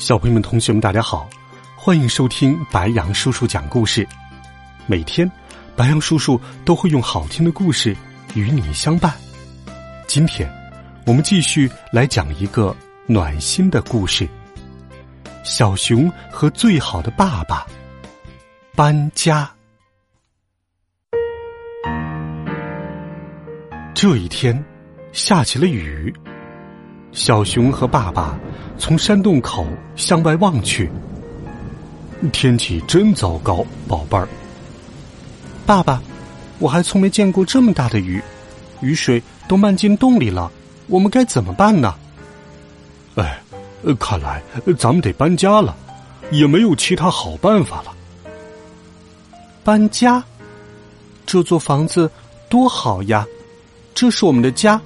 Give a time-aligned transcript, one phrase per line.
[0.00, 1.28] 小朋友们、同学们，大家好，
[1.76, 4.08] 欢迎收听白羊叔叔讲故事。
[4.86, 5.30] 每天，
[5.76, 7.94] 白羊叔叔都会用好听的故事
[8.34, 9.14] 与你相伴。
[10.06, 10.50] 今天，
[11.04, 12.74] 我们继续来讲一个
[13.06, 14.26] 暖心的故事：
[15.44, 17.66] 小熊和最好的爸爸
[18.74, 19.50] 搬家。
[23.94, 24.64] 这一天，
[25.12, 26.10] 下起了雨。
[27.12, 28.38] 小熊和爸爸
[28.78, 30.90] 从山洞口向外望去，
[32.32, 34.28] 天气真糟糕，宝贝儿。
[35.66, 36.00] 爸爸，
[36.58, 38.22] 我还从没见过这么大的雨，
[38.80, 40.50] 雨水都漫进洞里了，
[40.86, 41.94] 我们该怎么办呢？
[43.16, 43.40] 哎，
[43.98, 44.40] 看来
[44.78, 45.76] 咱们得搬家了，
[46.30, 47.92] 也没有其他好办法了。
[49.64, 50.22] 搬家？
[51.26, 52.10] 这座房子
[52.48, 53.26] 多好呀，
[53.94, 54.80] 这是我们的家，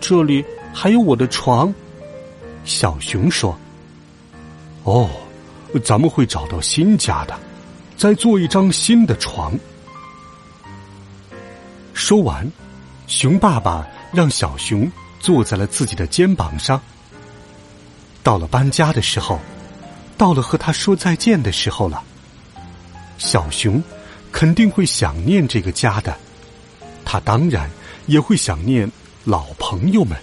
[0.00, 0.44] 这里。
[0.76, 1.72] 还有我的床，
[2.64, 3.56] 小熊说
[4.82, 5.08] ：“哦，
[5.84, 7.38] 咱们会找到新家的，
[7.96, 9.56] 再做一张新的床。”
[11.94, 12.50] 说完，
[13.06, 16.78] 熊爸爸让小熊坐在了自己的肩膀上。
[18.24, 19.38] 到了搬家的时候，
[20.18, 22.02] 到了和他说再见的时候了。
[23.16, 23.80] 小熊
[24.32, 26.18] 肯定会想念这个家的，
[27.04, 27.70] 他当然
[28.06, 28.90] 也会想念
[29.22, 30.18] 老朋友们。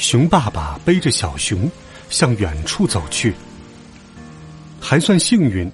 [0.00, 1.70] 熊爸爸背着小熊
[2.08, 3.34] 向远处走去，
[4.80, 5.70] 还算幸运，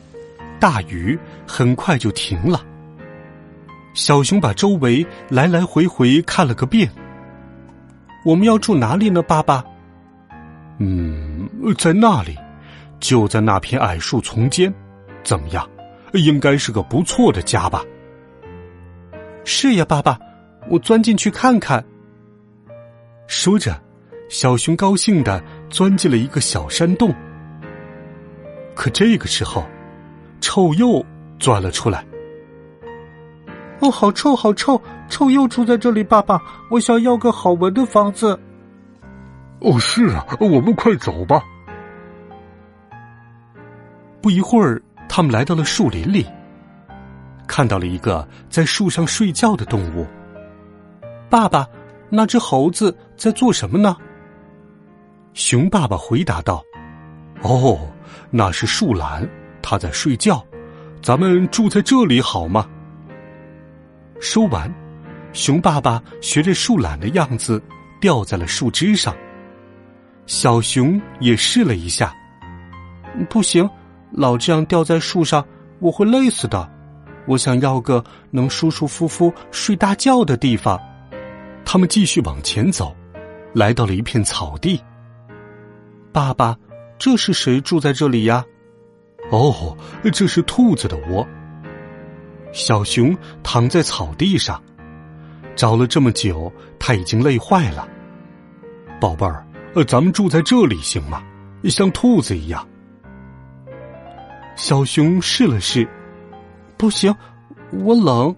[0.58, 2.60] 大雨很快就停了。
[3.94, 6.90] 小熊把周围来来回回看了个遍。
[8.24, 9.64] 我们要住哪里呢，爸爸？
[10.80, 11.48] 嗯，
[11.78, 12.36] 在那里，
[12.98, 14.74] 就在那片矮树丛间，
[15.22, 15.64] 怎么样？
[16.14, 17.84] 应该是个不错的家吧？
[19.44, 20.18] 是呀，爸爸，
[20.68, 21.82] 我钻进去看看。
[23.28, 23.85] 说着。
[24.28, 27.14] 小熊高兴的钻进了一个小山洞，
[28.74, 29.64] 可这个时候，
[30.40, 31.04] 臭鼬
[31.38, 32.04] 钻了出来。
[33.80, 34.80] 哦，好臭，好臭！
[35.08, 38.38] 臭鼬住在这里，爸爸，我想要个好闻的房子。
[39.60, 41.42] 哦，是啊，我们快走吧。
[44.20, 46.26] 不一会儿，他们来到了树林里，
[47.46, 50.04] 看到了一个在树上睡觉的动物。
[51.30, 51.64] 爸爸，
[52.08, 53.96] 那只猴子在做什么呢？
[55.36, 56.64] 熊爸爸回答道
[57.44, 57.78] ：“哦，
[58.30, 59.28] 那是树懒，
[59.60, 60.42] 它在睡觉。
[61.02, 62.66] 咱们住在这里好吗？”
[64.18, 64.74] 说完，
[65.34, 67.62] 熊爸爸学着树懒的样子
[68.00, 69.14] 吊在了树枝上。
[70.24, 72.14] 小熊也试了一下，
[73.28, 73.68] 不行，
[74.12, 75.46] 老这样吊在树上，
[75.80, 76.66] 我会累死的。
[77.26, 80.80] 我想要个能舒舒服服睡大觉的地方。
[81.62, 82.96] 他们继续往前走，
[83.52, 84.80] 来到了一片草地。
[86.16, 86.56] 爸爸，
[86.98, 88.42] 这是谁住在这里呀？
[89.30, 89.76] 哦，
[90.14, 91.28] 这是兔子的窝。
[92.54, 94.58] 小熊躺在草地上，
[95.54, 97.86] 找了这么久，他已经累坏了。
[98.98, 99.46] 宝贝儿，
[99.86, 101.22] 咱们住在这里行吗？
[101.64, 102.66] 像兔子一样。
[104.54, 105.86] 小熊试了试，
[106.78, 107.14] 不行，
[107.72, 108.34] 我冷，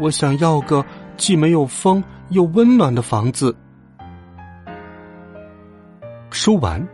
[0.00, 0.84] 我想要个
[1.16, 3.54] 既没有风又温暖的房子。
[6.30, 6.84] 说完。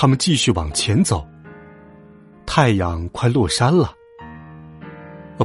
[0.00, 1.28] 他们继续往前走，
[2.46, 3.92] 太阳快落山了。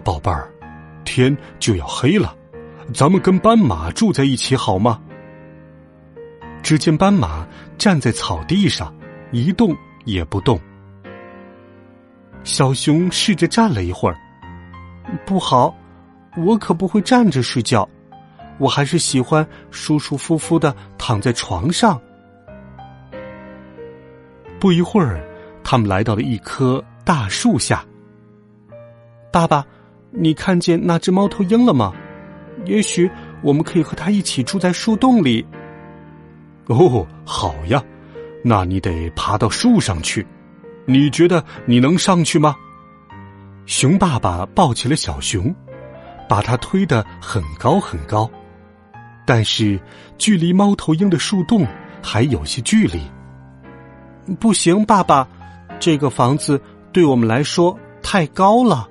[0.01, 0.49] 宝贝儿，
[1.03, 2.33] 天就要黑了，
[2.93, 5.01] 咱们跟斑马住在一起好吗？
[6.63, 7.45] 只见斑马
[7.77, 8.95] 站在草地上，
[9.33, 9.75] 一动
[10.05, 10.57] 也不动。
[12.45, 14.17] 小熊试着站了一会儿，
[15.25, 15.75] 不好，
[16.37, 17.85] 我可不会站着睡觉，
[18.57, 21.99] 我还是喜欢舒舒服服的躺在床上。
[24.59, 25.23] 不一会儿，
[25.63, 27.85] 他们来到了一棵大树下。
[29.31, 29.65] 爸爸，
[30.11, 31.93] 你看见那只猫头鹰了吗？
[32.65, 33.09] 也许
[33.41, 35.45] 我们可以和它一起住在树洞里。
[36.67, 37.83] 哦，好呀，
[38.43, 40.25] 那你得爬到树上去。
[40.85, 42.55] 你觉得你能上去吗？
[43.65, 45.53] 熊爸爸抱起了小熊，
[46.29, 48.29] 把它推得很高很高，
[49.25, 49.79] 但是
[50.17, 51.67] 距离猫头鹰的树洞
[52.01, 53.01] 还有些距离。
[54.39, 55.27] 不行，爸爸，
[55.79, 56.59] 这个房子
[56.91, 58.89] 对我们来说太高了。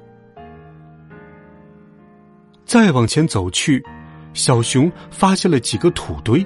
[2.65, 3.85] 再往前走去，
[4.33, 6.45] 小熊发现了几个土堆。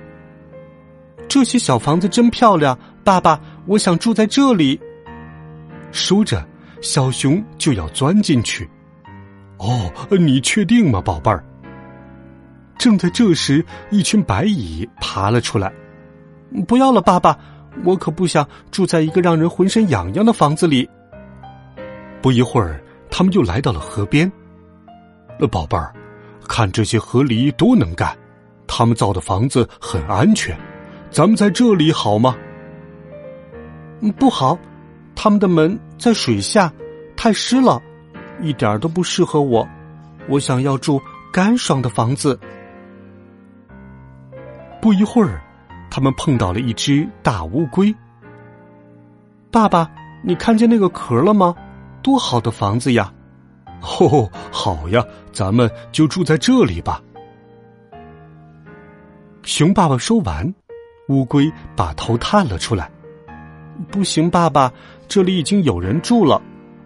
[1.28, 4.80] 这些小房子真漂亮，爸爸，我想住在这里。
[5.92, 6.46] 说着，
[6.80, 8.68] 小熊就要钻进去。
[9.58, 11.44] 哦，你确定吗，宝贝儿？
[12.78, 15.72] 正在这时，一群白蚁爬了出来。
[16.66, 17.38] 不要了，爸爸，
[17.84, 20.88] 我可不想住在一个让人浑身痒痒的房子里。
[22.20, 24.30] 不一会儿，他们又来到了河边。
[25.50, 25.94] 宝贝儿，
[26.48, 28.16] 看这些河狸多能干，
[28.66, 30.58] 他们造的房子很安全。
[31.10, 32.36] 咱们在这里好吗？
[34.18, 34.58] 不好，
[35.14, 36.72] 他们的门在水下，
[37.16, 37.80] 太湿了，
[38.40, 39.66] 一点都不适合我。
[40.28, 41.00] 我想要住
[41.32, 42.38] 干爽的房子。
[44.82, 45.40] 不一会儿，
[45.98, 47.92] 他们碰到了一只大乌龟。
[49.50, 49.90] 爸爸，
[50.22, 51.52] 你看见那个壳了吗？
[52.02, 53.12] 多好的房子呀！
[53.82, 57.02] 哦，好呀，咱们就住在这里吧。
[59.42, 60.54] 熊爸爸说完，
[61.08, 62.88] 乌龟把头探了出来。
[63.90, 64.72] 不行，爸爸，
[65.08, 66.40] 这里已经有人住了。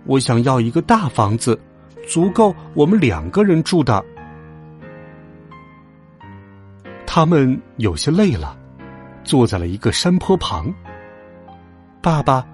[0.07, 1.61] 我想要一个大房子，
[2.09, 4.03] 足够我们两个人住的。
[7.07, 8.57] 他们有些累了，
[9.25, 10.73] 坐在了一个山坡旁。
[12.01, 12.45] 爸爸，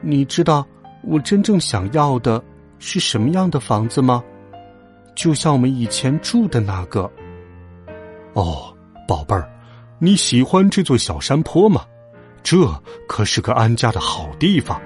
[0.00, 0.66] 你知道
[1.02, 2.42] 我真正想要的
[2.78, 4.22] 是什么样的房子吗？
[5.14, 7.10] 就像我们以前住的那个。
[8.34, 8.74] 哦，
[9.06, 9.48] 宝贝儿，
[9.98, 11.82] 你喜欢这座小山坡吗？
[12.42, 12.68] 这
[13.08, 14.80] 可是个安家的好地方。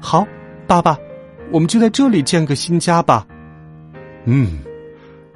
[0.00, 0.26] 好，
[0.66, 0.96] 爸爸，
[1.50, 3.26] 我们就在这里建个新家吧。
[4.24, 4.60] 嗯，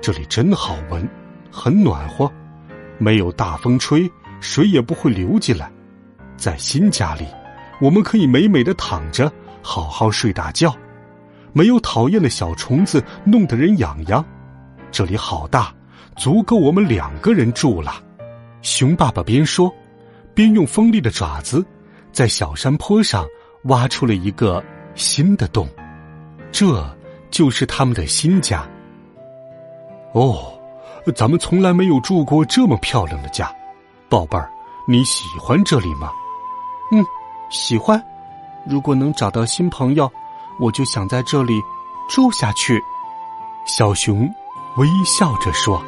[0.01, 1.09] 这里真好闻。
[1.59, 2.31] 很暖和，
[2.99, 4.07] 没有大风吹，
[4.41, 5.71] 水也不会流进来。
[6.37, 7.27] 在新家里，
[7.81, 10.75] 我们可以美美的躺着，好好睡大觉，
[11.53, 14.25] 没有讨厌的小虫子弄得人痒痒。
[14.91, 15.75] 这里好大，
[16.17, 17.95] 足够我们两个人住了。
[18.63, 19.73] 熊爸爸边说，
[20.35, 21.65] 边用锋利的爪子
[22.13, 23.27] 在小山坡上
[23.65, 24.63] 挖出了一个
[24.95, 25.69] 新的洞，
[26.53, 26.85] 这
[27.31, 28.67] 就是他们的新家。
[30.13, 30.53] 哦。
[31.15, 33.49] 咱们从来没有住过这么漂亮的家，
[34.09, 34.49] 宝贝儿，
[34.87, 36.13] 你喜欢这里吗？
[36.93, 37.05] 嗯，
[37.51, 38.01] 喜欢。
[38.65, 40.09] 如果能找到新朋友，
[40.61, 41.61] 我就想在这里
[42.09, 42.81] 住下去。
[43.67, 44.33] 小熊
[44.77, 45.83] 微笑着说：“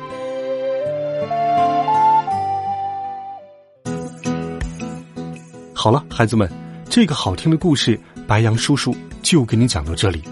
[5.73, 6.51] 好了，孩子们，
[6.91, 8.93] 这个好听的故事，白羊叔叔
[9.23, 10.25] 就给你讲到这里。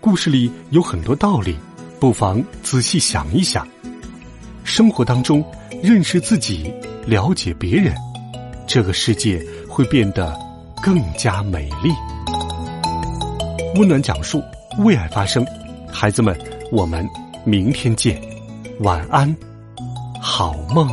[0.00, 1.58] 故事里有很多道理，
[1.98, 3.66] 不妨仔细想一想。”
[4.62, 5.44] 生活当中，
[5.82, 6.72] 认识自己，
[7.06, 7.94] 了解别人，
[8.66, 10.36] 这个世界会变得
[10.82, 11.90] 更加美丽。
[13.76, 14.42] 温暖讲述，
[14.78, 15.44] 为爱发声，
[15.90, 16.38] 孩子们，
[16.70, 17.08] 我们
[17.44, 18.20] 明天见，
[18.80, 19.34] 晚安，
[20.20, 20.88] 好梦。